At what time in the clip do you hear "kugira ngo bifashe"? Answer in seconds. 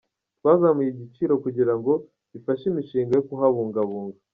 1.43-2.63